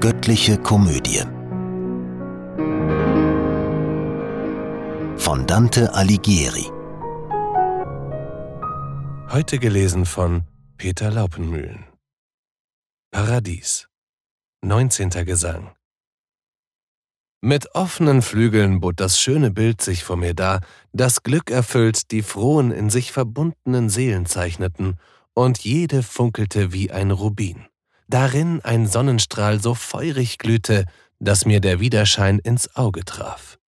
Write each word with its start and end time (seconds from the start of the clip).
Göttliche 0.00 0.56
Komödie. 0.58 1.24
Von 5.16 5.44
Dante 5.48 5.92
Alighieri. 5.92 6.70
Heute 9.32 9.58
gelesen 9.58 10.06
von 10.06 10.44
Peter 10.76 11.10
Laupenmühlen. 11.10 11.84
Paradies. 13.10 13.88
19. 14.62 15.10
Gesang. 15.26 15.74
Mit 17.40 17.74
offenen 17.74 18.22
Flügeln 18.22 18.78
bot 18.78 19.00
das 19.00 19.18
schöne 19.18 19.50
Bild 19.50 19.82
sich 19.82 20.04
vor 20.04 20.16
mir 20.16 20.34
dar, 20.34 20.60
das 20.92 21.24
Glück 21.24 21.50
erfüllt 21.50 22.12
die 22.12 22.22
frohen 22.22 22.70
in 22.70 22.88
sich 22.88 23.10
verbundenen 23.10 23.90
Seelen 23.90 24.26
zeichneten, 24.26 25.00
und 25.34 25.58
jede 25.58 26.04
funkelte 26.04 26.72
wie 26.72 26.92
ein 26.92 27.10
Rubin 27.10 27.66
darin 28.08 28.60
ein 28.62 28.86
Sonnenstrahl 28.86 29.60
so 29.60 29.74
feurig 29.74 30.38
glühte, 30.38 30.84
dass 31.20 31.44
mir 31.44 31.60
der 31.60 31.80
Widerschein 31.80 32.38
ins 32.38 32.74
Auge 32.76 33.04
traf. 33.04 33.58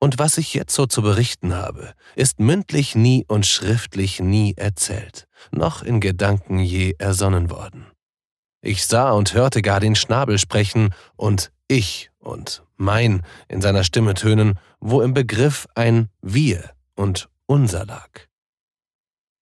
Und 0.00 0.18
was 0.18 0.38
ich 0.38 0.54
jetzt 0.54 0.74
so 0.74 0.86
zu 0.86 1.02
berichten 1.02 1.54
habe, 1.54 1.94
ist 2.14 2.38
mündlich 2.38 2.94
nie 2.94 3.24
und 3.26 3.46
schriftlich 3.46 4.20
nie 4.20 4.54
erzählt, 4.56 5.26
noch 5.50 5.82
in 5.82 6.00
Gedanken 6.00 6.60
je 6.60 6.94
ersonnen 6.98 7.50
worden. 7.50 7.86
Ich 8.60 8.86
sah 8.86 9.10
und 9.10 9.34
hörte 9.34 9.62
gar 9.62 9.80
den 9.80 9.96
Schnabel 9.96 10.38
sprechen 10.38 10.94
und 11.16 11.52
ich 11.66 12.10
und 12.18 12.62
mein 12.76 13.22
in 13.48 13.60
seiner 13.60 13.84
Stimme 13.84 14.14
tönen, 14.14 14.58
wo 14.80 15.02
im 15.02 15.14
Begriff 15.14 15.66
ein 15.74 16.08
Wir 16.22 16.70
und 16.94 17.28
unser 17.46 17.84
lag. 17.84 18.10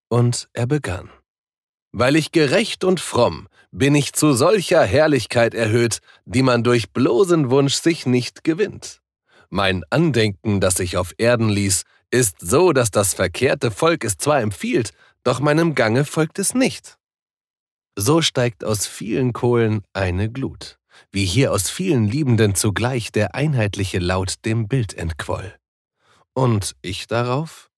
Und 0.08 0.48
er 0.52 0.66
begann. 0.66 1.10
Weil 1.98 2.14
ich 2.16 2.30
gerecht 2.30 2.84
und 2.84 3.00
fromm, 3.00 3.48
bin 3.70 3.94
ich 3.94 4.12
zu 4.12 4.34
solcher 4.34 4.84
Herrlichkeit 4.84 5.54
erhöht, 5.54 6.00
die 6.26 6.42
man 6.42 6.62
durch 6.62 6.90
bloßen 6.92 7.48
Wunsch 7.48 7.72
sich 7.72 8.04
nicht 8.04 8.44
gewinnt. 8.44 9.00
Mein 9.48 9.82
Andenken, 9.88 10.60
das 10.60 10.74
sich 10.74 10.98
auf 10.98 11.14
Erden 11.16 11.48
ließ, 11.48 11.84
ist 12.10 12.36
so, 12.40 12.74
dass 12.74 12.90
das 12.90 13.14
verkehrte 13.14 13.70
Volk 13.70 14.04
es 14.04 14.18
zwar 14.18 14.42
empfiehlt, 14.42 14.92
doch 15.24 15.40
meinem 15.40 15.74
Gange 15.74 16.04
folgt 16.04 16.38
es 16.38 16.52
nicht. 16.52 16.98
So 17.96 18.20
steigt 18.20 18.62
aus 18.62 18.86
vielen 18.86 19.32
Kohlen 19.32 19.82
eine 19.94 20.30
Glut, 20.30 20.78
wie 21.12 21.24
hier 21.24 21.50
aus 21.50 21.70
vielen 21.70 22.06
Liebenden 22.06 22.54
zugleich 22.54 23.10
der 23.10 23.34
einheitliche 23.34 24.00
Laut 24.00 24.44
dem 24.44 24.68
Bild 24.68 24.92
entquoll. 24.92 25.56
Und 26.34 26.76
ich 26.82 27.06
darauf? 27.06 27.70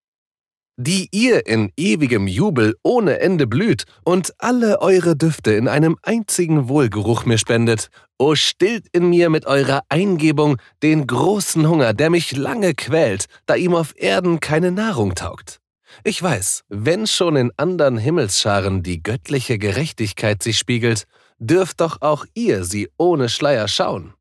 Die 0.79 1.09
ihr 1.11 1.47
in 1.47 1.73
ewigem 1.77 2.29
Jubel 2.29 2.77
ohne 2.85 3.19
Ende 3.19 3.49
blüht 3.49 3.85
und 4.05 4.33
alle 4.39 4.81
eure 4.81 5.17
Düfte 5.17 5.53
in 5.53 5.67
einem 5.67 5.97
einzigen 6.03 6.69
Wohlgeruch 6.69 7.27
mir 7.27 7.37
spendet, 7.37 7.91
o 8.17 8.37
stillt 8.37 8.87
in 8.93 9.11
mir 9.11 9.29
mit 9.29 9.45
eurer 9.45 9.83
Eingebung 9.89 10.57
den 10.85 11.09
großen 11.09 11.69
Hunger, 11.69 11.95
der 11.95 12.11
mich 12.11 12.37
lange 12.37 12.75
quält, 12.75 13.27
da 13.47 13.57
ihm 13.57 13.75
auf 13.75 13.93
Erden 13.97 14.39
keine 14.39 14.71
Nahrung 14.71 15.17
taugt. 15.17 15.59
Ich 16.05 16.23
weiß, 16.23 16.63
wenn 16.69 17.09
schon 17.09 17.35
in 17.35 17.51
andern 17.57 17.99
Himmelsscharen 17.99 18.85
die 18.85 19.03
göttliche 19.03 19.59
Gerechtigkeit 19.59 20.45
sich 20.45 20.59
spiegelt, 20.59 21.05
dürft 21.41 21.81
doch 21.81 22.03
auch 22.03 22.25
ihr 22.35 22.63
sie 22.65 22.89
ohne 22.97 23.29
Schleier 23.29 23.67
schauen. 23.67 24.15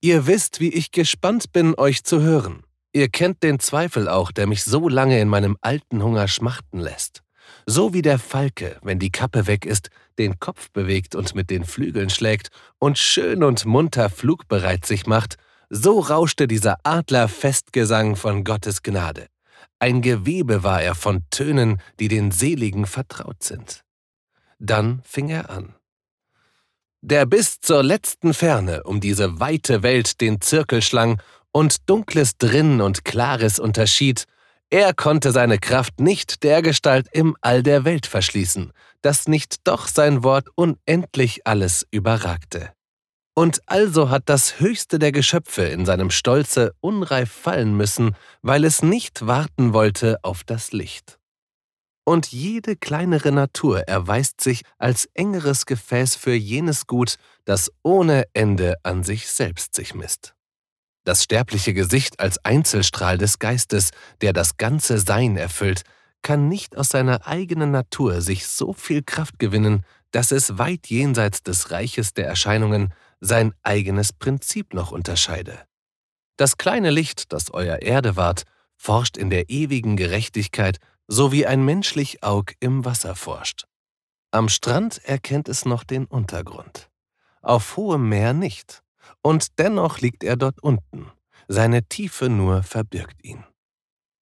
Ihr 0.00 0.26
wisst, 0.26 0.58
wie 0.58 0.72
ich 0.72 0.90
gespannt 0.90 1.52
bin, 1.52 1.76
euch 1.76 2.02
zu 2.02 2.22
hören. 2.22 2.64
Ihr 2.92 3.08
kennt 3.08 3.42
den 3.42 3.58
Zweifel 3.58 4.08
auch, 4.08 4.32
der 4.32 4.46
mich 4.46 4.64
so 4.64 4.88
lange 4.88 5.18
in 5.20 5.28
meinem 5.28 5.56
alten 5.60 6.02
Hunger 6.02 6.28
schmachten 6.28 6.78
lässt. 6.78 7.22
So 7.64 7.94
wie 7.94 8.02
der 8.02 8.18
Falke, 8.18 8.78
wenn 8.82 8.98
die 8.98 9.10
Kappe 9.10 9.46
weg 9.46 9.64
ist, 9.64 9.88
den 10.18 10.38
Kopf 10.38 10.70
bewegt 10.70 11.14
und 11.14 11.34
mit 11.34 11.48
den 11.48 11.64
Flügeln 11.64 12.10
schlägt 12.10 12.50
und 12.78 12.98
schön 12.98 13.42
und 13.42 13.64
munter 13.64 14.10
flugbereit 14.10 14.84
sich 14.84 15.06
macht, 15.06 15.36
so 15.70 16.00
rauschte 16.00 16.46
dieser 16.46 16.76
Adler 16.82 17.28
Festgesang 17.28 18.16
von 18.16 18.44
Gottes 18.44 18.82
Gnade. 18.82 19.26
Ein 19.78 20.02
Gewebe 20.02 20.62
war 20.62 20.82
er 20.82 20.94
von 20.94 21.24
Tönen, 21.30 21.80
die 21.98 22.08
den 22.08 22.30
Seligen 22.30 22.86
vertraut 22.86 23.42
sind. 23.42 23.84
Dann 24.58 25.00
fing 25.04 25.30
er 25.30 25.48
an. 25.50 25.74
Der 27.00 27.26
bis 27.26 27.58
zur 27.60 27.82
letzten 27.82 28.34
Ferne 28.34 28.84
um 28.84 29.00
diese 29.00 29.40
weite 29.40 29.82
Welt 29.82 30.20
den 30.20 30.40
Zirkel 30.40 30.82
schlang 30.82 31.20
und 31.52 31.88
Dunkles 31.88 32.36
drin 32.38 32.80
und 32.80 33.04
Klares 33.04 33.58
unterschied, 33.58 34.24
er 34.70 34.94
konnte 34.94 35.32
seine 35.32 35.58
Kraft 35.58 36.00
nicht 36.00 36.42
dergestalt 36.42 37.06
im 37.12 37.36
All 37.42 37.62
der 37.62 37.84
Welt 37.84 38.06
verschließen, 38.06 38.72
dass 39.02 39.28
nicht 39.28 39.56
doch 39.64 39.86
sein 39.86 40.24
Wort 40.24 40.48
unendlich 40.54 41.46
alles 41.46 41.86
überragte. 41.90 42.72
Und 43.34 43.60
also 43.66 44.08
hat 44.08 44.24
das 44.26 44.60
höchste 44.60 44.98
der 44.98 45.12
Geschöpfe 45.12 45.64
in 45.64 45.84
seinem 45.84 46.10
Stolze 46.10 46.74
unreif 46.80 47.30
fallen 47.30 47.76
müssen, 47.76 48.16
weil 48.40 48.64
es 48.64 48.82
nicht 48.82 49.26
warten 49.26 49.72
wollte 49.74 50.18
auf 50.22 50.42
das 50.44 50.72
Licht. 50.72 51.18
Und 52.04 52.32
jede 52.32 52.74
kleinere 52.74 53.30
Natur 53.30 53.80
erweist 53.88 54.40
sich 54.40 54.62
als 54.78 55.08
engeres 55.14 55.66
Gefäß 55.66 56.16
für 56.16 56.34
jenes 56.34 56.86
Gut, 56.86 57.16
das 57.44 57.70
ohne 57.82 58.24
Ende 58.32 58.76
an 58.82 59.02
sich 59.04 59.28
selbst 59.28 59.74
sich 59.74 59.94
misst. 59.94 60.34
Das 61.04 61.24
sterbliche 61.24 61.74
Gesicht 61.74 62.20
als 62.20 62.44
Einzelstrahl 62.44 63.18
des 63.18 63.38
Geistes, 63.38 63.90
der 64.20 64.32
das 64.32 64.56
ganze 64.56 64.98
Sein 64.98 65.36
erfüllt, 65.36 65.82
kann 66.22 66.48
nicht 66.48 66.76
aus 66.76 66.90
seiner 66.90 67.26
eigenen 67.26 67.72
Natur 67.72 68.20
sich 68.20 68.46
so 68.46 68.72
viel 68.72 69.02
Kraft 69.02 69.40
gewinnen, 69.40 69.84
dass 70.12 70.30
es 70.30 70.58
weit 70.58 70.86
jenseits 70.86 71.42
des 71.42 71.72
Reiches 71.72 72.14
der 72.14 72.26
Erscheinungen 72.26 72.94
sein 73.20 73.52
eigenes 73.62 74.12
Prinzip 74.12 74.74
noch 74.74 74.92
unterscheide. 74.92 75.58
Das 76.36 76.56
kleine 76.56 76.90
Licht, 76.90 77.32
das 77.32 77.52
euer 77.52 77.82
Erde 77.82 78.16
ward, 78.16 78.44
forscht 78.76 79.16
in 79.16 79.30
der 79.30 79.50
ewigen 79.50 79.96
Gerechtigkeit, 79.96 80.78
so 81.08 81.32
wie 81.32 81.46
ein 81.46 81.64
menschlich 81.64 82.22
Aug 82.22 82.54
im 82.60 82.84
Wasser 82.84 83.16
forscht. 83.16 83.66
Am 84.30 84.48
Strand 84.48 85.04
erkennt 85.04 85.48
es 85.48 85.64
noch 85.64 85.82
den 85.82 86.06
Untergrund, 86.06 86.90
auf 87.42 87.76
hohem 87.76 88.08
Meer 88.08 88.32
nicht 88.32 88.82
und 89.20 89.58
dennoch 89.58 90.00
liegt 90.00 90.24
er 90.24 90.36
dort 90.36 90.62
unten, 90.62 91.10
seine 91.48 91.84
Tiefe 91.84 92.28
nur 92.28 92.62
verbirgt 92.62 93.24
ihn. 93.24 93.44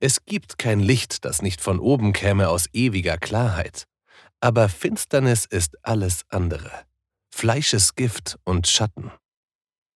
Es 0.00 0.24
gibt 0.24 0.58
kein 0.58 0.80
Licht, 0.80 1.24
das 1.24 1.42
nicht 1.42 1.60
von 1.60 1.78
oben 1.78 2.12
käme 2.12 2.48
aus 2.48 2.66
ewiger 2.72 3.18
Klarheit, 3.18 3.84
aber 4.40 4.68
Finsternis 4.68 5.44
ist 5.44 5.76
alles 5.82 6.22
andere, 6.28 6.70
Fleischesgift 7.30 8.38
und 8.44 8.66
Schatten. 8.66 9.12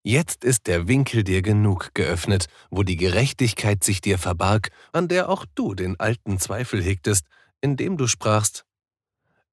Jetzt 0.06 0.44
ist 0.44 0.66
der 0.66 0.86
Winkel 0.86 1.24
dir 1.24 1.40
genug 1.40 1.94
geöffnet, 1.94 2.46
wo 2.70 2.82
die 2.82 2.98
Gerechtigkeit 2.98 3.82
sich 3.82 4.02
dir 4.02 4.18
verbarg, 4.18 4.68
an 4.92 5.08
der 5.08 5.30
auch 5.30 5.46
du 5.54 5.74
den 5.74 5.98
alten 5.98 6.38
Zweifel 6.38 6.82
hegtest, 6.82 7.24
indem 7.62 7.96
du 7.96 8.06
sprachst, 8.06 8.66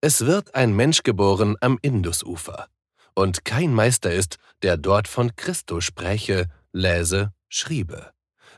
es 0.01 0.25
wird 0.25 0.55
ein 0.55 0.75
Mensch 0.75 1.03
geboren 1.03 1.55
am 1.61 1.77
Indusufer, 1.81 2.67
und 3.13 3.45
kein 3.45 3.73
Meister 3.73 4.11
ist, 4.11 4.37
der 4.61 4.77
dort 4.77 5.07
von 5.07 5.35
Christo 5.35 5.81
spräche, 5.81 6.47
läse, 6.71 7.33
schriebe. 7.49 8.11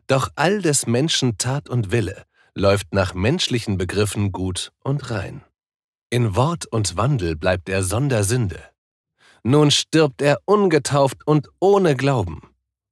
Doch 0.08 0.30
all 0.36 0.62
des 0.62 0.86
Menschen 0.88 1.38
Tat 1.38 1.70
und 1.70 1.92
Wille 1.92 2.26
läuft 2.56 2.94
nach 2.94 3.14
menschlichen 3.14 3.78
Begriffen 3.78 4.32
gut 4.32 4.72
und 4.84 5.10
rein. 5.10 5.44
In 6.10 6.36
Wort 6.36 6.66
und 6.68 6.96
Wandel 6.98 7.36
bleibt 7.36 7.70
er 7.70 7.84
sonder 7.84 8.24
Sünde. 8.24 8.62
Nun 9.44 9.72
stirbt 9.72 10.22
er 10.22 10.40
ungetauft 10.46 11.26
und 11.26 11.50
ohne 11.60 11.96
Glauben. 11.96 12.42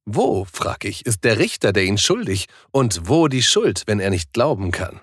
Wo, 0.04 0.44
frag 0.44 0.84
ich, 0.84 1.06
ist 1.06 1.22
der 1.22 1.38
Richter, 1.38 1.72
der 1.72 1.84
ihn 1.84 1.98
schuldig, 1.98 2.46
und 2.72 3.08
wo 3.08 3.28
die 3.28 3.42
Schuld, 3.42 3.84
wenn 3.86 4.00
er 4.00 4.10
nicht 4.10 4.32
glauben 4.32 4.72
kann? 4.72 5.00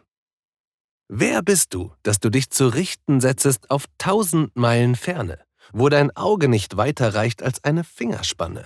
Wer 1.07 1.41
bist 1.41 1.73
du, 1.73 1.93
dass 2.03 2.19
du 2.19 2.29
dich 2.29 2.49
zu 2.49 2.67
richten 2.67 3.21
setzest 3.21 3.71
auf 3.71 3.85
tausend 3.97 4.55
Meilen 4.55 4.95
Ferne? 4.95 5.39
Wo 5.73 5.89
dein 5.89 6.15
Auge 6.15 6.47
nicht 6.47 6.77
weiter 6.77 7.13
reicht 7.13 7.43
als 7.43 7.63
eine 7.63 7.83
Fingerspanne. 7.83 8.65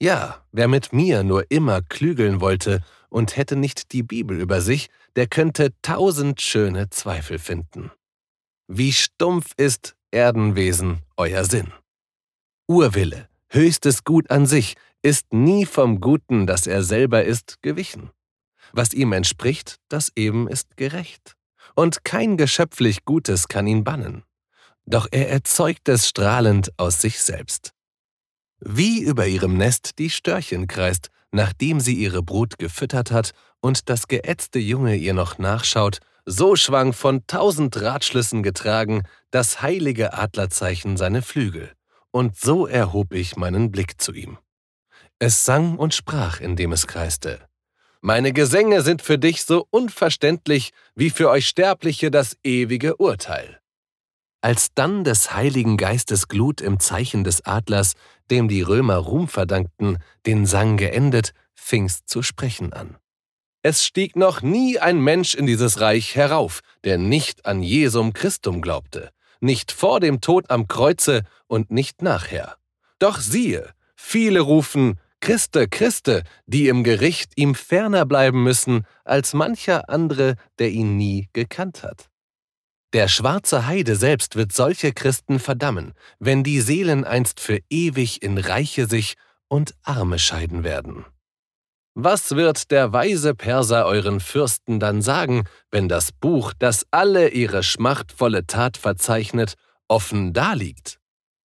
Ja, 0.00 0.44
wer 0.52 0.68
mit 0.68 0.92
mir 0.92 1.24
nur 1.24 1.50
immer 1.50 1.82
klügeln 1.82 2.40
wollte 2.40 2.82
und 3.08 3.36
hätte 3.36 3.56
nicht 3.56 3.92
die 3.92 4.02
Bibel 4.02 4.40
über 4.40 4.60
sich, 4.60 4.90
der 5.16 5.26
könnte 5.26 5.72
tausend 5.82 6.40
schöne 6.40 6.90
Zweifel 6.90 7.38
finden. 7.38 7.90
Wie 8.68 8.92
stumpf 8.92 9.52
ist 9.56 9.96
Erdenwesen 10.10 11.00
euer 11.16 11.44
Sinn. 11.44 11.72
Urwille, 12.68 13.28
höchstes 13.48 14.04
Gut 14.04 14.30
an 14.30 14.46
sich, 14.46 14.76
ist 15.02 15.32
nie 15.32 15.66
vom 15.66 16.00
Guten, 16.00 16.46
das 16.46 16.66
er 16.66 16.82
selber 16.82 17.24
ist, 17.24 17.60
gewichen. 17.62 18.10
Was 18.72 18.92
ihm 18.92 19.12
entspricht, 19.12 19.76
das 19.88 20.12
eben 20.16 20.48
ist 20.48 20.76
gerecht. 20.76 21.34
Und 21.74 22.04
kein 22.04 22.36
geschöpflich 22.36 23.04
Gutes 23.04 23.48
kann 23.48 23.66
ihn 23.66 23.84
bannen 23.84 24.22
doch 24.88 25.06
er 25.10 25.28
erzeugt 25.28 25.88
es 25.88 26.08
strahlend 26.08 26.72
aus 26.78 27.00
sich 27.00 27.20
selbst. 27.20 27.72
Wie 28.60 29.02
über 29.02 29.26
ihrem 29.26 29.56
Nest 29.56 29.98
die 29.98 30.10
Störchen 30.10 30.66
kreist, 30.66 31.10
nachdem 31.30 31.78
sie 31.78 31.94
ihre 31.94 32.22
Brut 32.22 32.58
gefüttert 32.58 33.10
hat 33.10 33.32
und 33.60 33.88
das 33.88 34.08
geätzte 34.08 34.58
Junge 34.58 34.96
ihr 34.96 35.14
noch 35.14 35.38
nachschaut, 35.38 35.98
so 36.24 36.56
schwang 36.56 36.92
von 36.92 37.26
tausend 37.26 37.80
Ratschlüssen 37.80 38.42
getragen 38.42 39.02
das 39.30 39.62
heilige 39.62 40.14
Adlerzeichen 40.14 40.96
seine 40.96 41.22
Flügel, 41.22 41.72
und 42.10 42.36
so 42.36 42.66
erhob 42.66 43.12
ich 43.12 43.36
meinen 43.36 43.70
Blick 43.70 44.00
zu 44.00 44.12
ihm. 44.12 44.38
Es 45.18 45.44
sang 45.44 45.76
und 45.76 45.94
sprach, 45.94 46.40
indem 46.40 46.72
es 46.72 46.86
kreiste. 46.86 47.40
Meine 48.00 48.32
Gesänge 48.32 48.82
sind 48.82 49.02
für 49.02 49.18
dich 49.18 49.44
so 49.44 49.66
unverständlich 49.70 50.72
wie 50.94 51.10
für 51.10 51.28
euch 51.28 51.48
Sterbliche 51.48 52.10
das 52.10 52.36
ewige 52.44 52.96
Urteil. 52.96 53.60
Als 54.40 54.68
dann 54.74 55.02
des 55.02 55.34
Heiligen 55.34 55.76
Geistes 55.76 56.28
Glut 56.28 56.60
im 56.60 56.78
Zeichen 56.78 57.24
des 57.24 57.44
Adlers, 57.44 57.94
dem 58.30 58.46
die 58.46 58.62
Römer 58.62 58.96
Ruhm 58.96 59.26
verdankten, 59.26 59.98
den 60.26 60.46
Sang 60.46 60.76
geendet, 60.76 61.32
fing's 61.54 62.04
zu 62.04 62.22
sprechen 62.22 62.72
an. 62.72 62.96
Es 63.62 63.84
stieg 63.84 64.14
noch 64.14 64.40
nie 64.40 64.78
ein 64.78 65.00
Mensch 65.00 65.34
in 65.34 65.46
dieses 65.46 65.80
Reich 65.80 66.14
herauf, 66.14 66.60
der 66.84 66.98
nicht 66.98 67.46
an 67.46 67.62
Jesum 67.62 68.12
Christum 68.12 68.62
glaubte, 68.62 69.10
nicht 69.40 69.72
vor 69.72 69.98
dem 69.98 70.20
Tod 70.20 70.50
am 70.50 70.68
Kreuze 70.68 71.24
und 71.48 71.72
nicht 71.72 72.00
nachher. 72.00 72.56
Doch 73.00 73.18
siehe, 73.18 73.72
viele 73.96 74.40
rufen, 74.40 75.00
Christe, 75.20 75.66
Christe, 75.66 76.22
die 76.46 76.68
im 76.68 76.84
Gericht 76.84 77.32
ihm 77.34 77.56
ferner 77.56 78.06
bleiben 78.06 78.44
müssen 78.44 78.86
als 79.04 79.34
mancher 79.34 79.88
andere, 79.88 80.36
der 80.60 80.70
ihn 80.70 80.96
nie 80.96 81.28
gekannt 81.32 81.82
hat. 81.82 82.08
Der 82.94 83.08
schwarze 83.08 83.66
Heide 83.66 83.96
selbst 83.96 84.36
wird 84.36 84.52
solche 84.52 84.92
Christen 84.92 85.40
verdammen, 85.40 85.92
wenn 86.18 86.42
die 86.42 86.60
Seelen 86.60 87.04
einst 87.04 87.38
für 87.38 87.58
ewig 87.68 88.22
in 88.22 88.38
Reiche 88.38 88.86
sich 88.86 89.14
und 89.48 89.74
Arme 89.82 90.18
scheiden 90.18 90.64
werden. 90.64 91.04
Was 91.94 92.36
wird 92.36 92.70
der 92.70 92.92
weise 92.92 93.34
Perser 93.34 93.84
euren 93.84 94.20
Fürsten 94.20 94.80
dann 94.80 95.02
sagen, 95.02 95.44
wenn 95.70 95.88
das 95.88 96.12
Buch, 96.12 96.54
das 96.58 96.86
alle 96.90 97.30
ihre 97.30 97.62
schmachtvolle 97.62 98.46
Tat 98.46 98.76
verzeichnet, 98.76 99.54
offen 99.88 100.32
daliegt? 100.32 100.98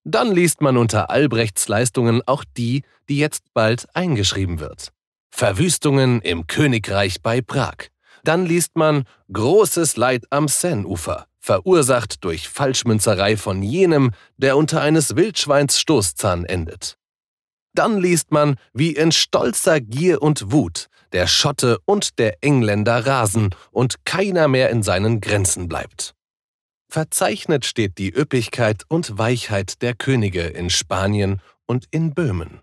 Dann 0.06 0.32
liest 0.32 0.62
man 0.62 0.78
unter 0.78 1.10
Albrechts 1.10 1.68
Leistungen 1.68 2.22
auch 2.26 2.44
die, 2.56 2.84
die 3.10 3.18
jetzt 3.18 3.54
bald 3.54 3.88
eingeschrieben 3.96 4.60
wird. 4.60 4.94
Verwüstungen 5.32 6.22
im 6.22 6.46
Königreich 6.48 7.22
bei 7.22 7.42
Prag. 7.42 7.90
Dann 8.24 8.46
liest 8.46 8.78
man 8.78 9.04
Großes 9.32 9.98
Leid 9.98 10.26
am 10.30 10.48
Seineufer, 10.48 11.26
verursacht 11.44 12.24
durch 12.24 12.48
Falschmünzerei 12.48 13.36
von 13.36 13.62
jenem, 13.62 14.12
der 14.38 14.56
unter 14.56 14.82
eines 14.82 15.18
Wildschweins 15.18 15.78
Stoßzahn 15.78 16.46
endet. 16.46 16.98
Dann 17.76 18.00
liest 18.00 18.32
man, 18.32 18.56
wie 18.72 18.92
in 18.92 19.12
stolzer 19.12 19.82
Gier 19.82 20.22
und 20.22 20.52
Wut 20.52 20.88
der 21.12 21.28
Schotte 21.28 21.78
und 21.86 22.18
der 22.18 22.38
Engländer 22.42 23.06
rasen 23.06 23.56
und 23.72 24.04
keiner 24.04 24.48
mehr 24.48 24.70
in 24.72 24.82
seinen 24.84 25.22
Grenzen 25.22 25.68
bleibt. 25.68 26.16
Verzeichnet 26.90 27.66
steht 27.66 27.98
die 27.98 28.10
Üppigkeit 28.10 28.84
und 28.88 29.18
Weichheit 29.18 29.82
der 29.82 29.94
Könige 29.94 30.42
in 30.42 30.70
Spanien 30.70 31.42
und 31.66 31.86
in 31.92 32.14
Böhmen. 32.14 32.62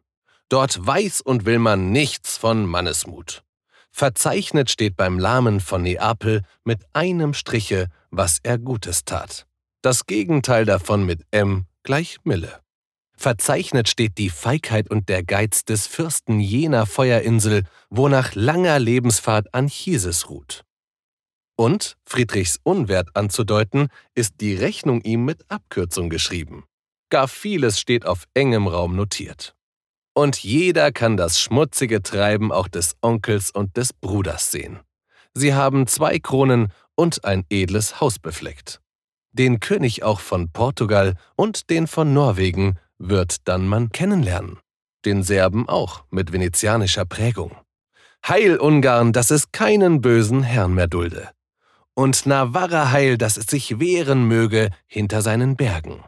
Dort 0.48 0.84
weiß 0.84 1.20
und 1.20 1.46
will 1.46 1.58
man 1.58 1.92
nichts 1.92 2.36
von 2.36 2.66
Mannesmut. 2.66 3.44
Verzeichnet 3.92 4.70
steht 4.70 4.96
beim 4.96 5.18
Lahmen 5.18 5.60
von 5.60 5.82
Neapel 5.82 6.42
mit 6.64 6.84
einem 6.92 7.34
Striche, 7.34 7.88
was 8.10 8.38
er 8.42 8.58
Gutes 8.58 9.04
tat. 9.04 9.46
Das 9.82 10.06
Gegenteil 10.06 10.64
davon 10.64 11.04
mit 11.04 11.22
M 11.30 11.66
gleich 11.82 12.18
Mille. 12.24 12.60
Verzeichnet 13.16 13.88
steht 13.88 14.16
die 14.16 14.30
Feigheit 14.30 14.90
und 14.90 15.08
der 15.10 15.22
Geiz 15.22 15.64
des 15.64 15.86
Fürsten 15.86 16.40
jener 16.40 16.86
Feuerinsel, 16.86 17.64
wo 17.90 18.08
nach 18.08 18.34
langer 18.34 18.78
Lebensfahrt 18.78 19.52
Anchises 19.52 20.30
ruht. 20.30 20.64
Und, 21.54 21.98
Friedrichs 22.06 22.58
Unwert 22.62 23.14
anzudeuten, 23.14 23.88
ist 24.14 24.40
die 24.40 24.54
Rechnung 24.54 25.02
ihm 25.02 25.26
mit 25.26 25.44
Abkürzung 25.50 26.08
geschrieben. 26.08 26.64
Gar 27.10 27.28
vieles 27.28 27.78
steht 27.78 28.06
auf 28.06 28.24
engem 28.32 28.66
Raum 28.66 28.96
notiert. 28.96 29.54
Und 30.20 30.42
jeder 30.42 30.92
kann 30.92 31.16
das 31.16 31.40
schmutzige 31.40 32.02
Treiben 32.02 32.52
auch 32.52 32.68
des 32.68 32.94
Onkels 33.00 33.50
und 33.50 33.78
des 33.78 33.94
Bruders 33.94 34.50
sehen. 34.50 34.80
Sie 35.32 35.54
haben 35.54 35.86
zwei 35.86 36.18
Kronen 36.18 36.74
und 36.94 37.24
ein 37.24 37.46
edles 37.48 38.02
Haus 38.02 38.18
befleckt. 38.18 38.82
Den 39.32 39.60
König 39.60 40.02
auch 40.02 40.20
von 40.20 40.52
Portugal 40.52 41.14
und 41.36 41.70
den 41.70 41.86
von 41.86 42.12
Norwegen 42.12 42.78
wird 42.98 43.48
dann 43.48 43.66
man 43.66 43.92
kennenlernen. 43.92 44.58
Den 45.06 45.22
Serben 45.22 45.66
auch 45.70 46.04
mit 46.10 46.34
venezianischer 46.34 47.06
Prägung. 47.06 47.52
Heil 48.28 48.58
Ungarn, 48.58 49.14
dass 49.14 49.30
es 49.30 49.52
keinen 49.52 50.02
bösen 50.02 50.42
Herrn 50.42 50.74
mehr 50.74 50.88
dulde 50.88 51.30
und 51.94 52.26
Navarra 52.26 52.90
heil, 52.92 53.16
dass 53.16 53.38
es 53.38 53.46
sich 53.46 53.80
wehren 53.80 54.28
möge 54.28 54.68
hinter 54.86 55.22
seinen 55.22 55.56
Bergen. 55.56 56.04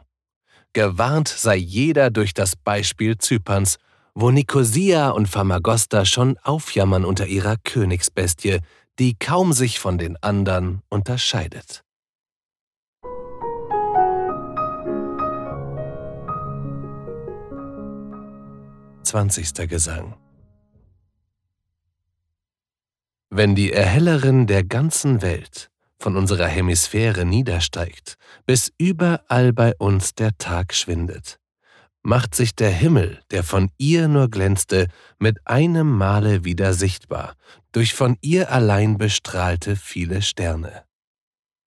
Gewarnt 0.73 1.29
sei 1.29 1.55
jeder 1.55 2.11
durch 2.11 2.35
das 2.35 2.55
Beispiel 2.55 3.17
Zyperns, 3.17 3.79
wo 4.15 4.31
Nikosia 4.31 5.09
und 5.09 5.27
Famagosta 5.27 6.05
schon 6.05 6.37
aufjammern 6.43 7.05
unter 7.05 7.27
ihrer 7.27 7.57
Königsbestie, 7.63 8.59
die 8.99 9.15
kaum 9.17 9.53
sich 9.53 9.79
von 9.79 9.97
den 9.97 10.21
anderen 10.21 10.81
unterscheidet. 10.89 11.83
Zwanzigster 19.03 19.67
Gesang 19.67 20.15
Wenn 23.29 23.55
die 23.55 23.71
Erhellerin 23.71 24.47
der 24.47 24.63
ganzen 24.63 25.21
Welt 25.21 25.69
von 25.99 26.17
unserer 26.17 26.47
Hemisphäre 26.47 27.25
niedersteigt, 27.25 28.15
bis 28.45 28.71
überall 28.77 29.53
bei 29.53 29.73
uns 29.77 30.13
der 30.13 30.37
Tag 30.37 30.73
schwindet. 30.73 31.39
Macht 32.05 32.35
sich 32.35 32.53
der 32.55 32.69
Himmel, 32.69 33.21
der 33.31 33.43
von 33.43 33.71
ihr 33.77 34.09
nur 34.09 34.29
glänzte, 34.29 34.87
mit 35.19 35.47
einem 35.47 35.89
Male 35.89 36.43
wieder 36.43 36.73
sichtbar, 36.73 37.35
durch 37.71 37.93
von 37.93 38.17
ihr 38.19 38.51
allein 38.51 38.97
bestrahlte 38.97 39.77
viele 39.77 40.21
Sterne. 40.21 40.83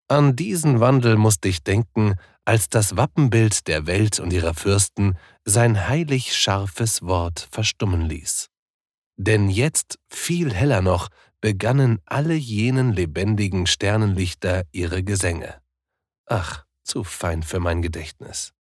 An 0.10 0.36
diesen 0.36 0.82
Wandel 0.82 1.16
musste 1.16 1.48
ich 1.48 1.64
denken, 1.64 2.16
als 2.44 2.70
das 2.70 2.96
Wappenbild 2.96 3.68
der 3.68 3.88
Welt 3.88 4.20
und 4.20 4.32
ihrer 4.32 4.54
Fürsten 4.54 5.18
sein 5.46 5.88
heilig 5.88 6.36
scharfes 6.36 7.02
Wort 7.02 7.48
verstummen 7.50 8.02
ließ. 8.02 8.50
Denn 9.18 9.50
jetzt, 9.50 9.98
viel 10.10 10.54
heller 10.54 10.82
noch, 10.82 11.10
begannen 11.42 12.02
alle 12.06 12.34
jenen 12.34 12.92
lebendigen 12.92 13.68
Sternenlichter 13.68 14.64
ihre 14.72 15.04
Gesänge. 15.04 15.62
Ach, 16.26 16.66
zu 16.84 17.04
fein 17.04 17.42
für 17.42 17.60
mein 17.60 17.82
Gedächtnis. 17.82 18.55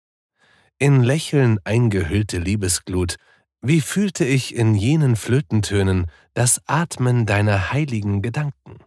In 0.82 1.04
Lächeln 1.04 1.60
eingehüllte 1.62 2.38
Liebesglut, 2.40 3.14
wie 3.60 3.80
fühlte 3.80 4.24
ich 4.24 4.52
in 4.52 4.74
jenen 4.74 5.14
Flötentönen 5.14 6.06
das 6.34 6.60
Atmen 6.66 7.24
deiner 7.24 7.70
heiligen 7.70 8.20
Gedanken? 8.20 8.78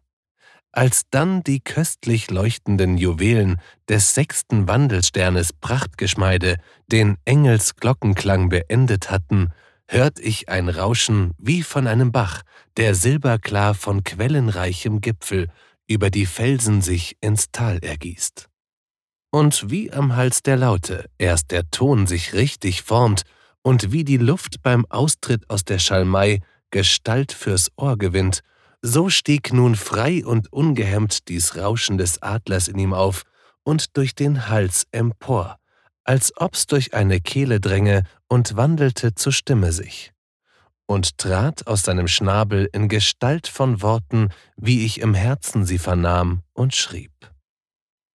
Als 0.74 1.04
dann 1.10 1.42
die 1.42 1.62
köstlich 1.62 2.30
leuchtenden 2.30 2.98
Juwelen 2.98 3.62
des 3.88 4.14
sechsten 4.14 4.68
Wandelsternes 4.68 5.54
Prachtgeschmeide 5.54 6.58
den 6.88 7.16
Engelsglockenklang 7.24 8.50
beendet 8.50 9.10
hatten 9.10 9.54
hört 9.88 10.20
ich 10.20 10.50
ein 10.50 10.68
Rauschen 10.68 11.32
wie 11.38 11.64
von 11.64 11.88
einem 11.88 12.12
Bach, 12.12 12.42
der 12.76 12.94
silberklar 12.94 13.74
von 13.74 14.04
quellenreichem 14.04 15.00
Gipfel 15.00 15.48
über 15.88 16.10
die 16.10 16.26
Felsen 16.26 16.82
sich 16.82 17.16
ins 17.22 17.52
Tal 17.54 17.80
ergießt. 17.80 18.50
Und 19.36 19.70
wie 19.70 19.92
am 19.92 20.16
Hals 20.16 20.44
der 20.44 20.56
Laute 20.56 21.10
erst 21.18 21.52
der 21.52 21.70
Ton 21.70 22.08
sich 22.08 22.32
richtig 22.32 22.84
formt 22.84 23.24
und 23.64 23.92
wie 23.92 24.06
die 24.06 24.16
Luft 24.16 24.62
beim 24.64 24.86
Austritt 24.86 25.50
aus 25.50 25.66
der 25.66 25.78
Schalmei 25.78 26.40
Gestalt 26.72 27.34
fürs 27.34 27.70
Ohr 27.76 27.98
gewinnt, 27.98 28.44
so 28.82 29.10
stieg 29.10 29.52
nun 29.52 29.76
frei 29.76 30.26
und 30.26 30.54
ungehemmt 30.54 31.28
dies 31.28 31.58
Rauschen 31.58 31.98
des 31.98 32.22
Adlers 32.22 32.70
in 32.70 32.80
ihm 32.80 32.94
auf 32.94 33.24
und 33.64 33.98
durch 33.98 34.16
den 34.16 34.48
Hals 34.48 34.88
empor, 34.94 35.58
als 36.06 36.32
ob's 36.38 36.66
durch 36.66 36.94
eine 36.94 37.20
Kehle 37.20 37.60
dränge 37.60 38.04
und 38.30 38.56
wandelte 38.56 39.16
zur 39.16 39.34
Stimme 39.34 39.74
sich 39.74 40.14
und 40.86 41.18
trat 41.18 41.68
aus 41.68 41.84
seinem 41.84 42.08
Schnabel 42.08 42.70
in 42.72 42.88
Gestalt 42.88 43.50
von 43.50 43.82
Worten, 43.82 44.30
wie 44.56 44.86
ich 44.86 45.02
im 45.02 45.14
Herzen 45.14 45.66
sie 45.66 45.78
vernahm, 45.78 46.44
und 46.54 46.74
schrieb. 46.74 47.12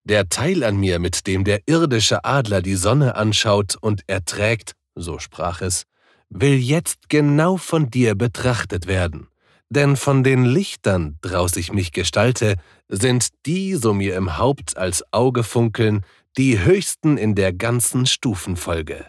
Der 0.04 0.28
Teil 0.28 0.64
an 0.64 0.78
mir, 0.78 0.98
mit 0.98 1.26
dem 1.26 1.44
der 1.44 1.60
irdische 1.66 2.24
Adler 2.24 2.62
die 2.62 2.76
Sonne 2.76 3.16
anschaut 3.16 3.76
und 3.80 4.02
erträgt, 4.06 4.72
so 4.94 5.18
sprach 5.18 5.60
es, 5.60 5.84
will 6.30 6.56
jetzt 6.56 7.08
genau 7.08 7.56
von 7.56 7.90
dir 7.90 8.14
betrachtet 8.14 8.86
werden. 8.86 9.28
Denn 9.68 9.96
von 9.96 10.24
den 10.24 10.44
Lichtern, 10.44 11.18
draus 11.20 11.56
ich 11.56 11.72
mich 11.72 11.92
gestalte, 11.92 12.56
sind 12.88 13.28
die, 13.46 13.74
so 13.74 13.94
mir 13.94 14.16
im 14.16 14.36
Haupt 14.36 14.76
als 14.76 15.04
Auge 15.12 15.44
funkeln, 15.44 16.04
die 16.36 16.58
höchsten 16.58 17.16
in 17.16 17.34
der 17.36 17.52
ganzen 17.52 18.06
Stufenfolge. 18.06 19.06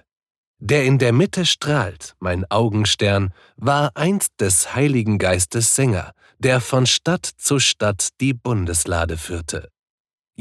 Der 0.59 0.85
in 0.85 0.99
der 0.99 1.13
Mitte 1.13 1.47
strahlt, 1.47 2.15
mein 2.19 2.45
Augenstern, 2.51 3.33
war 3.55 3.91
einst 3.95 4.33
des 4.39 4.75
Heiligen 4.75 5.17
Geistes 5.17 5.73
Sänger, 5.73 6.11
der 6.37 6.61
von 6.61 6.85
Stadt 6.85 7.25
zu 7.25 7.57
Stadt 7.57 8.09
die 8.19 8.33
Bundeslade 8.33 9.17
führte. 9.17 9.70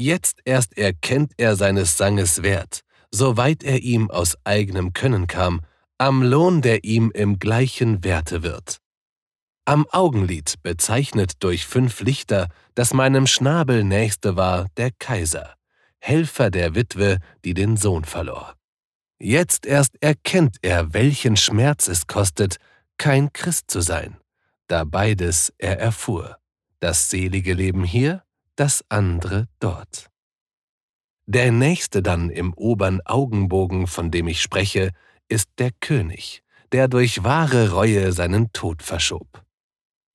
Jetzt 0.01 0.39
erst 0.45 0.79
erkennt 0.79 1.33
er 1.37 1.55
seines 1.55 1.95
Sanges 1.95 2.41
Wert, 2.41 2.81
soweit 3.11 3.61
er 3.61 3.83
ihm 3.83 4.09
aus 4.09 4.35
eigenem 4.45 4.93
Können 4.93 5.27
kam, 5.27 5.61
am 5.99 6.23
Lohn, 6.23 6.63
der 6.63 6.83
ihm 6.83 7.11
im 7.13 7.37
gleichen 7.37 8.03
Werte 8.03 8.41
wird. 8.41 8.77
Am 9.63 9.85
Augenlid 9.91 10.55
bezeichnet 10.63 11.33
durch 11.43 11.67
fünf 11.67 12.01
Lichter, 12.01 12.47
das 12.73 12.95
meinem 12.95 13.27
Schnabel 13.27 13.83
nächste 13.83 14.35
war, 14.35 14.65
der 14.75 14.89
Kaiser, 14.97 15.53
Helfer 15.99 16.49
der 16.49 16.73
Witwe, 16.73 17.19
die 17.45 17.53
den 17.53 17.77
Sohn 17.77 18.03
verlor. 18.03 18.55
Jetzt 19.19 19.67
erst 19.67 20.01
erkennt 20.01 20.57
er, 20.63 20.95
welchen 20.95 21.37
Schmerz 21.37 21.87
es 21.87 22.07
kostet, 22.07 22.57
kein 22.97 23.31
Christ 23.33 23.69
zu 23.69 23.81
sein, 23.81 24.17
da 24.65 24.83
beides 24.83 25.53
er 25.59 25.79
erfuhr, 25.79 26.37
das 26.79 27.11
selige 27.11 27.53
Leben 27.53 27.83
hier, 27.83 28.23
das 28.61 28.85
andere 28.89 29.47
dort. 29.59 30.11
Der 31.25 31.51
nächste 31.51 32.03
dann 32.03 32.29
im 32.29 32.53
obern 32.53 33.01
Augenbogen, 33.05 33.87
von 33.87 34.11
dem 34.11 34.27
ich 34.27 34.39
spreche, 34.39 34.91
ist 35.27 35.49
der 35.57 35.71
König, 35.79 36.43
der 36.71 36.87
durch 36.87 37.23
wahre 37.23 37.71
Reue 37.71 38.11
seinen 38.11 38.53
Tod 38.53 38.83
verschob. 38.83 39.43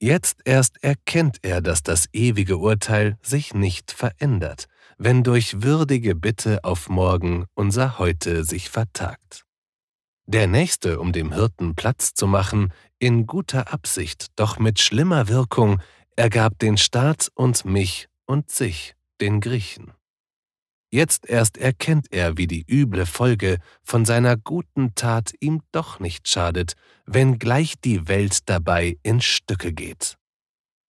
Jetzt 0.01 0.43
erst 0.45 0.81
erkennt 0.85 1.39
er, 1.43 1.61
dass 1.61 1.83
das 1.83 2.07
ewige 2.13 2.59
Urteil 2.59 3.19
sich 3.21 3.53
nicht 3.53 3.91
verändert, 3.91 4.67
wenn 4.97 5.25
durch 5.25 5.65
würdige 5.65 6.15
Bitte 6.15 6.63
auf 6.63 6.89
morgen 6.89 7.47
unser 7.55 7.99
Heute 7.99 8.45
sich 8.45 8.71
vertagt. 8.71 9.45
Der 10.27 10.47
Nächste, 10.47 11.01
um 11.01 11.13
dem 11.13 11.33
Hirten 11.33 11.75
Platz 11.75 12.15
zu 12.15 12.29
machen, 12.29 12.73
in 13.01 13.27
guter 13.27 13.73
Absicht, 13.73 14.29
doch 14.37 14.61
mit 14.61 14.79
schlimmer 14.79 15.27
Wirkung, 15.27 15.81
ergab 16.15 16.61
den 16.61 16.77
Staat 16.77 17.29
und 17.35 17.65
mich 17.65 18.09
und 18.27 18.51
sich, 18.51 18.95
den 19.21 19.41
Griechen. 19.41 19.93
Jetzt 20.91 21.29
erst 21.29 21.59
erkennt 21.59 22.07
er, 22.11 22.39
wie 22.39 22.47
die 22.47 22.65
üble 22.69 23.07
Folge 23.07 23.59
von 23.83 24.05
seiner 24.05 24.37
guten 24.37 24.95
Tat 24.95 25.35
ihm 25.41 25.63
doch 25.73 25.99
nicht 25.99 26.29
schadet, 26.29 26.75
wenn 27.05 27.39
gleich 27.39 27.75
die 27.85 28.09
Welt 28.09 28.49
dabei 28.49 28.97
in 29.03 29.21
Stücke 29.21 29.73
geht. 29.73 30.17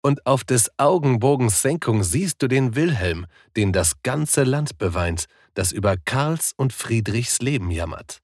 Und 0.03 0.25
auf 0.27 0.45
des 0.45 0.71
Augenbogens 0.79 1.63
Senkung 1.63 2.05
siehst 2.05 2.41
du 2.43 2.47
den 2.47 2.77
Wilhelm, 2.77 3.27
den 3.57 3.73
das 3.73 4.03
ganze 4.03 4.45
Land 4.45 4.79
beweint, 4.79 5.25
das 5.55 5.73
über 5.73 5.97
Karls 5.97 6.53
und 6.57 6.73
Friedrichs 6.73 7.41
Leben 7.41 7.71
jammert. 7.71 8.21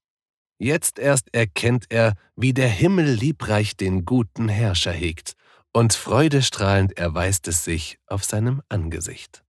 Jetzt 0.59 0.97
erst 0.99 1.33
erkennt 1.33 1.87
er, 1.89 2.13
wie 2.37 2.53
der 2.53 2.69
Himmel 2.69 3.11
liebreich 3.11 3.75
den 3.75 4.05
guten 4.05 4.47
Herrscher 4.47 4.93
hegt, 4.93 5.33
und 5.73 5.93
freudestrahlend 5.93 6.97
erweist 6.97 7.47
es 7.47 7.63
sich 7.63 7.97
auf 8.07 8.23
seinem 8.23 8.61
Angesicht. 8.69 9.43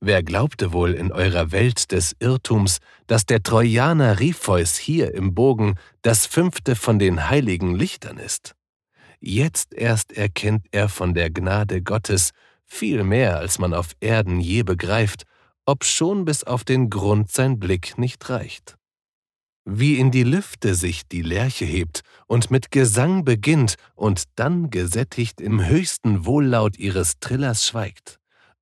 Wer 0.00 0.22
glaubte 0.22 0.74
wohl 0.74 0.92
in 0.92 1.12
eurer 1.12 1.50
Welt 1.50 1.90
des 1.90 2.14
Irrtums, 2.18 2.78
dass 3.06 3.24
der 3.24 3.42
Trojaner 3.42 4.20
Ripheus 4.20 4.76
hier 4.76 5.14
im 5.14 5.34
Bogen 5.34 5.76
das 6.02 6.26
fünfte 6.26 6.76
von 6.76 6.98
den 6.98 7.30
heiligen 7.30 7.74
Lichtern 7.74 8.18
ist? 8.18 8.54
Jetzt 9.18 9.72
erst 9.72 10.12
erkennt 10.12 10.66
er 10.72 10.90
von 10.90 11.14
der 11.14 11.30
Gnade 11.30 11.80
Gottes 11.80 12.32
viel 12.66 13.02
mehr, 13.02 13.38
als 13.38 13.58
man 13.58 13.72
auf 13.72 13.92
Erden 14.00 14.40
je 14.40 14.62
begreift, 14.62 15.22
ob 15.64 15.84
schon 15.84 16.26
bis 16.26 16.44
auf 16.44 16.64
den 16.64 16.90
Grund 16.90 17.30
sein 17.30 17.58
Blick 17.58 17.96
nicht 17.96 18.28
reicht. 18.28 18.76
Wie 19.64 19.98
in 19.98 20.10
die 20.10 20.24
Lüfte 20.24 20.74
sich 20.74 21.08
die 21.08 21.22
Lerche 21.22 21.64
hebt 21.64 22.02
und 22.26 22.50
mit 22.50 22.70
Gesang 22.70 23.24
beginnt 23.24 23.76
und 23.94 24.24
dann 24.36 24.70
gesättigt 24.70 25.40
im 25.40 25.64
höchsten 25.66 26.26
Wohllaut 26.26 26.78
ihres 26.78 27.18
Trillers 27.18 27.66
schweigt 27.66 28.18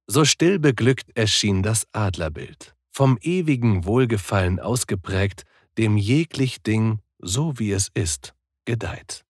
so 0.07 0.25
still 0.25 0.59
beglückt 0.59 1.17
erschien 1.17 1.63
das 1.63 1.87
Adlerbild, 1.93 2.75
vom 2.91 3.19
ewigen 3.23 3.85
Wohlgefallen 3.85 4.61
ausgeprägt, 4.61 5.45
dem 5.79 5.97
jeglich 5.97 6.63
Ding, 6.63 7.01
so 7.19 7.59
wie 7.59 7.73
es 7.73 7.89
ist, 7.95 8.35
gedeiht. 8.65 9.25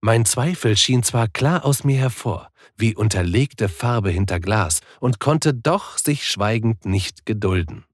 Mein 0.00 0.24
Zweifel 0.24 0.76
schien 0.76 1.02
zwar 1.02 1.28
klar 1.28 1.64
aus 1.64 1.84
mir 1.84 1.96
hervor, 1.96 2.50
wie 2.76 2.94
unterlegte 2.94 3.68
Farbe 3.68 4.10
hinter 4.10 4.40
Glas, 4.40 4.80
und 5.00 5.20
konnte 5.20 5.54
doch 5.54 5.96
sich 5.96 6.26
schweigend 6.26 6.84
nicht 6.84 7.24
gedulden, 7.24 7.84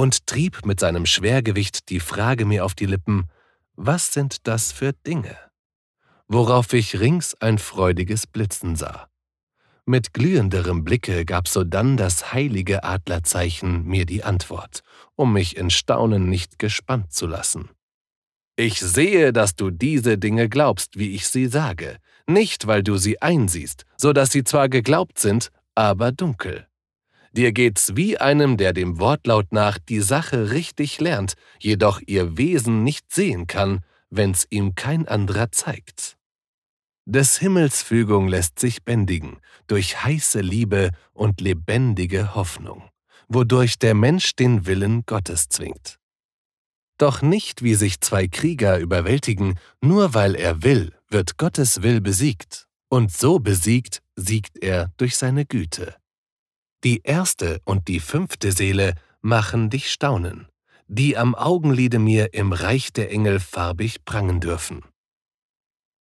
und 0.00 0.26
trieb 0.26 0.64
mit 0.64 0.80
seinem 0.80 1.04
Schwergewicht 1.04 1.90
die 1.90 2.00
Frage 2.00 2.46
mir 2.46 2.64
auf 2.64 2.74
die 2.74 2.86
Lippen, 2.86 3.28
was 3.74 4.14
sind 4.14 4.46
das 4.46 4.72
für 4.72 4.94
Dinge? 4.94 5.36
Worauf 6.26 6.72
ich 6.72 6.98
rings 6.98 7.34
ein 7.38 7.58
freudiges 7.58 8.26
Blitzen 8.26 8.76
sah. 8.76 9.08
Mit 9.84 10.14
glühenderem 10.14 10.84
Blicke 10.84 11.26
gab 11.26 11.48
sodann 11.48 11.98
das 11.98 12.32
heilige 12.32 12.82
Adlerzeichen 12.82 13.84
mir 13.84 14.06
die 14.06 14.24
Antwort, 14.24 14.80
um 15.16 15.34
mich 15.34 15.58
in 15.58 15.68
Staunen 15.68 16.30
nicht 16.30 16.58
gespannt 16.58 17.12
zu 17.12 17.26
lassen. 17.26 17.68
Ich 18.56 18.80
sehe, 18.80 19.34
dass 19.34 19.54
du 19.54 19.70
diese 19.70 20.16
Dinge 20.16 20.48
glaubst, 20.48 20.98
wie 20.98 21.14
ich 21.14 21.28
sie 21.28 21.46
sage, 21.46 21.98
nicht 22.26 22.66
weil 22.66 22.82
du 22.82 22.96
sie 22.96 23.20
einsiehst, 23.20 23.84
so 23.98 24.14
dass 24.14 24.32
sie 24.32 24.44
zwar 24.44 24.70
geglaubt 24.70 25.18
sind, 25.18 25.50
aber 25.74 26.10
dunkel. 26.10 26.69
Dir 27.32 27.52
geht's 27.52 27.94
wie 27.96 28.18
einem, 28.18 28.56
der 28.56 28.72
dem 28.72 28.98
Wortlaut 28.98 29.52
nach 29.52 29.78
die 29.78 30.00
Sache 30.00 30.50
richtig 30.50 31.00
lernt, 31.00 31.34
jedoch 31.60 32.00
ihr 32.06 32.36
Wesen 32.36 32.82
nicht 32.82 33.12
sehen 33.12 33.46
kann, 33.46 33.84
wenn's 34.10 34.46
ihm 34.50 34.74
kein 34.74 35.06
anderer 35.06 35.52
zeigt. 35.52 36.16
Des 37.06 37.38
Himmels 37.38 37.82
Fügung 37.82 38.28
lässt 38.28 38.58
sich 38.58 38.84
bändigen 38.84 39.38
durch 39.68 40.04
heiße 40.04 40.40
Liebe 40.40 40.90
und 41.12 41.40
lebendige 41.40 42.34
Hoffnung, 42.34 42.82
wodurch 43.28 43.78
der 43.78 43.94
Mensch 43.94 44.34
den 44.34 44.66
Willen 44.66 45.04
Gottes 45.06 45.48
zwingt. 45.48 45.98
Doch 46.98 47.22
nicht 47.22 47.62
wie 47.62 47.74
sich 47.76 48.00
zwei 48.00 48.28
Krieger 48.28 48.78
überwältigen, 48.78 49.58
nur 49.80 50.12
weil 50.12 50.34
er 50.34 50.62
will, 50.62 50.92
wird 51.08 51.38
Gottes 51.38 51.82
Will 51.82 52.00
besiegt, 52.00 52.66
und 52.88 53.10
so 53.12 53.38
besiegt 53.38 54.02
siegt 54.16 54.62
er 54.62 54.92
durch 54.96 55.16
seine 55.16 55.46
Güte. 55.46 55.96
Die 56.82 57.02
erste 57.04 57.60
und 57.64 57.88
die 57.88 58.00
fünfte 58.00 58.52
Seele 58.52 58.94
machen 59.20 59.68
dich 59.68 59.92
staunen, 59.92 60.48
die 60.88 61.16
am 61.16 61.34
Augenlide 61.34 61.98
mir 61.98 62.32
im 62.32 62.52
Reich 62.52 62.92
der 62.92 63.10
Engel 63.10 63.38
farbig 63.38 64.04
prangen 64.04 64.40
dürfen. 64.40 64.82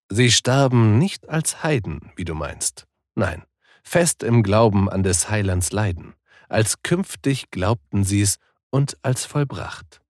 Sie 0.10 0.32
starben 0.32 0.98
nicht 0.98 1.30
als 1.30 1.64
Heiden, 1.64 2.12
wie 2.16 2.26
du 2.26 2.34
meinst. 2.34 2.88
Nein, 3.16 3.44
fest 3.84 4.24
im 4.24 4.42
Glauben 4.42 4.90
an 4.90 5.04
des 5.04 5.30
Heilands 5.30 5.72
Leiden. 5.72 6.16
Als 6.48 6.82
künftig 6.82 7.52
glaubten 7.52 8.04
sie's 8.04 8.38
und 8.72 8.98
als 9.04 9.26
vollbracht. 9.26 10.02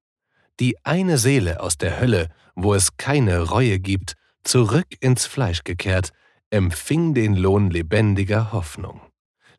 Die 0.60 0.78
eine 0.86 1.18
Seele 1.18 1.62
aus 1.62 1.78
der 1.78 2.00
Hölle, 2.00 2.30
wo 2.56 2.74
es 2.74 2.96
keine 2.98 3.42
Reue 3.42 3.80
gibt, 3.80 4.16
zurück 4.44 4.88
ins 5.00 5.26
Fleisch 5.26 5.64
gekehrt, 5.64 6.12
empfing 6.50 7.14
den 7.14 7.36
Lohn 7.36 7.70
lebendiger 7.70 8.52
Hoffnung. 8.52 9.02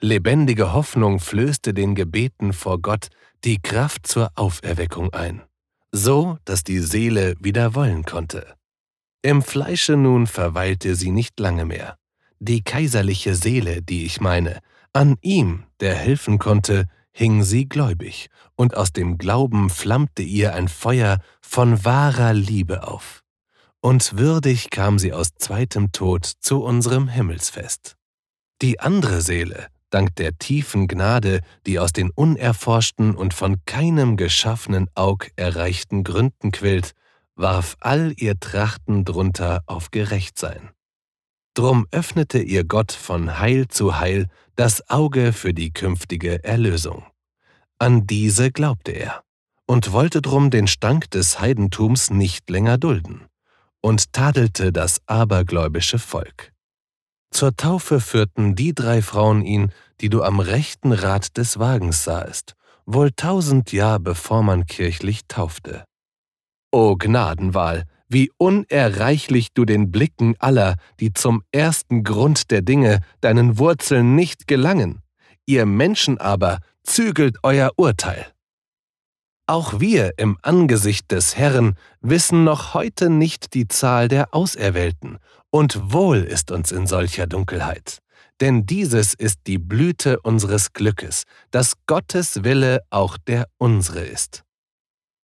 Lebendige 0.02 0.72
Hoffnung 0.72 1.20
flößte 1.20 1.74
den 1.74 1.94
Gebeten 1.94 2.54
vor 2.54 2.80
Gott 2.80 3.08
die 3.44 3.60
Kraft 3.60 4.06
zur 4.06 4.30
Auferweckung 4.34 5.12
ein, 5.12 5.42
so 5.92 6.38
dass 6.46 6.64
die 6.64 6.78
Seele 6.78 7.34
wieder 7.38 7.74
wollen 7.74 8.04
konnte. 8.04 8.54
Im 9.20 9.42
Fleische 9.42 9.96
nun 9.96 10.26
verweilte 10.26 10.94
sie 10.94 11.10
nicht 11.10 11.38
lange 11.38 11.66
mehr. 11.66 11.96
Die 12.38 12.62
kaiserliche 12.62 13.34
Seele, 13.34 13.82
die 13.82 14.06
ich 14.06 14.22
meine, 14.22 14.60
an 14.94 15.18
ihm, 15.20 15.64
der 15.80 15.94
helfen 15.94 16.38
konnte, 16.38 16.86
hing 17.12 17.42
sie 17.42 17.68
gläubig, 17.68 18.30
und 18.56 18.78
aus 18.78 18.92
dem 18.94 19.18
Glauben 19.18 19.68
flammte 19.68 20.22
ihr 20.22 20.54
ein 20.54 20.68
Feuer 20.68 21.18
von 21.42 21.84
wahrer 21.84 22.32
Liebe 22.32 22.88
auf. 22.88 23.22
Und 23.82 24.16
würdig 24.16 24.70
kam 24.70 24.98
sie 24.98 25.12
aus 25.12 25.34
zweitem 25.38 25.92
Tod 25.92 26.24
zu 26.24 26.62
unserem 26.62 27.08
Himmelsfest. 27.08 27.96
Die 28.62 28.80
andere 28.80 29.20
Seele, 29.20 29.68
dank 29.90 30.16
der 30.16 30.38
tiefen 30.38 30.88
Gnade, 30.88 31.40
die 31.66 31.78
aus 31.78 31.92
den 31.92 32.10
unerforschten 32.10 33.14
und 33.14 33.34
von 33.34 33.64
keinem 33.66 34.16
geschaffenen 34.16 34.88
Aug 34.94 35.30
erreichten 35.36 36.04
Gründen 36.04 36.52
quillt, 36.52 36.92
warf 37.34 37.76
all 37.80 38.12
ihr 38.16 38.38
Trachten 38.38 39.04
drunter 39.04 39.62
auf 39.66 39.90
Gerechtsein. 39.90 40.70
Drum 41.54 41.86
öffnete 41.90 42.38
ihr 42.38 42.64
Gott 42.64 42.92
von 42.92 43.38
Heil 43.38 43.68
zu 43.68 43.98
Heil 43.98 44.28
das 44.56 44.88
Auge 44.88 45.32
für 45.32 45.52
die 45.52 45.72
künftige 45.72 46.44
Erlösung. 46.44 47.04
An 47.78 48.06
diese 48.06 48.52
glaubte 48.52 48.92
er 48.92 49.24
und 49.66 49.92
wollte 49.92 50.20
drum 50.20 50.50
den 50.50 50.66
Stank 50.66 51.10
des 51.10 51.40
Heidentums 51.40 52.10
nicht 52.10 52.48
länger 52.50 52.78
dulden 52.78 53.26
und 53.80 54.12
tadelte 54.12 54.72
das 54.72 55.00
abergläubische 55.06 55.98
Volk. 55.98 56.52
Zur 57.30 57.56
Taufe 57.56 58.00
führten 58.00 58.54
die 58.54 58.74
drei 58.74 59.02
Frauen 59.02 59.42
ihn, 59.42 59.72
die 60.00 60.08
du 60.08 60.22
am 60.22 60.40
rechten 60.40 60.92
Rad 60.92 61.36
des 61.36 61.58
Wagens 61.58 62.04
sahest, 62.04 62.54
wohl 62.86 63.10
tausend 63.12 63.72
Jahr 63.72 63.98
bevor 63.98 64.42
man 64.42 64.66
kirchlich 64.66 65.26
taufte. 65.28 65.84
O 66.72 66.96
Gnadenwahl, 66.96 67.84
wie 68.08 68.30
unerreichlich 68.38 69.52
du 69.54 69.64
den 69.64 69.90
Blicken 69.90 70.34
aller, 70.38 70.76
die 70.98 71.12
zum 71.12 71.42
ersten 71.52 72.02
Grund 72.02 72.50
der 72.50 72.62
Dinge, 72.62 73.00
deinen 73.20 73.58
Wurzeln 73.58 74.16
nicht 74.16 74.48
gelangen. 74.48 75.02
Ihr 75.46 75.66
Menschen 75.66 76.18
aber 76.18 76.58
zügelt 76.82 77.38
euer 77.42 77.70
Urteil. 77.76 78.26
Auch 79.46 79.80
wir 79.80 80.12
im 80.16 80.38
Angesicht 80.42 81.10
des 81.10 81.36
Herrn 81.36 81.74
wissen 82.00 82.44
noch 82.44 82.74
heute 82.74 83.10
nicht 83.10 83.54
die 83.54 83.66
Zahl 83.66 84.06
der 84.06 84.32
Auserwählten, 84.32 85.18
und 85.50 85.92
wohl 85.92 86.18
ist 86.18 86.50
uns 86.50 86.72
in 86.72 86.86
solcher 86.86 87.26
Dunkelheit. 87.26 87.98
Denn 88.40 88.64
dieses 88.64 89.14
ist 89.14 89.40
die 89.46 89.58
Blüte 89.58 90.20
unseres 90.20 90.72
Glückes, 90.72 91.24
dass 91.50 91.74
Gottes 91.86 92.42
Wille 92.42 92.80
auch 92.88 93.18
der 93.18 93.46
unsere 93.58 94.00
ist. 94.00 94.44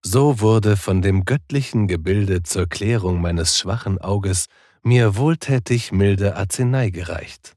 So 0.03 0.41
wurde 0.41 0.77
von 0.77 1.03
dem 1.03 1.25
göttlichen 1.25 1.89
Gebilde 1.89 2.43
zur 2.43 2.69
Klärung 2.69 3.21
meines 3.21 3.59
schwachen 3.59 3.99
Auges 3.99 4.47
mir 4.83 5.17
wohltätig 5.17 5.91
milde 5.91 6.37
Arznei 6.37 6.91
gereicht. 6.91 7.57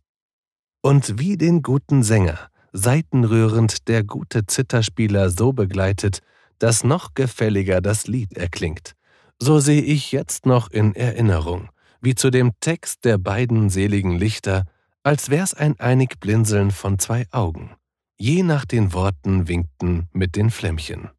Und 0.81 1.19
wie 1.19 1.37
den 1.37 1.61
guten 1.61 2.03
Sänger, 2.03 2.49
seitenrührend 2.71 3.87
der 3.87 4.03
gute 4.03 4.45
Zitterspieler 4.45 5.29
so 5.29 5.51
begleitet, 5.53 6.19
dass 6.57 6.83
noch 6.83 7.13
gefälliger 7.13 7.81
das 7.81 8.07
Lied 8.07 8.33
erklingt. 8.35 8.93
So 9.39 9.59
sehe 9.59 9.81
ich 9.81 10.11
jetzt 10.11 10.45
noch 10.45 10.71
in 10.71 10.95
Erinnerung, 10.95 11.69
wie 12.01 12.15
zu 12.15 12.29
dem 12.29 12.51
Text 12.59 13.05
der 13.05 13.17
beiden 13.17 13.69
seligen 13.69 14.17
Lichter, 14.17 14.65
als 15.03 15.29
wär's 15.29 15.53
ein 15.53 15.79
einig 15.79 16.19
Blinzeln 16.19 16.71
von 16.71 16.99
zwei 16.99 17.25
Augen, 17.31 17.71
je 18.17 18.43
nach 18.43 18.65
den 18.65 18.93
Worten 18.93 19.47
winkten 19.47 20.07
mit 20.11 20.35
den 20.35 20.49
Flämmchen. 20.49 21.09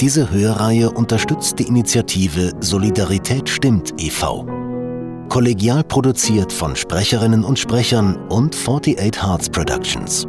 Diese 0.00 0.32
Hörreihe 0.32 0.90
unterstützt 0.90 1.60
die 1.60 1.68
Initiative 1.68 2.50
Solidarität 2.60 3.48
stimmt 3.48 3.94
e.V 3.98 4.61
kollegial 5.32 5.82
produziert 5.82 6.52
von 6.52 6.76
Sprecherinnen 6.76 7.42
und 7.42 7.58
Sprechern 7.58 8.16
und 8.28 8.54
48 8.54 9.22
Hearts 9.22 9.48
Productions. 9.48 10.26